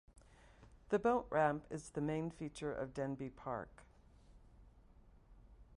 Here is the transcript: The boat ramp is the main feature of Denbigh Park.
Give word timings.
The 0.89 0.97
boat 0.97 1.27
ramp 1.29 1.67
is 1.69 1.91
the 1.91 2.01
main 2.01 2.31
feature 2.31 2.73
of 2.73 2.95
Denbigh 2.95 3.35
Park. 3.35 3.83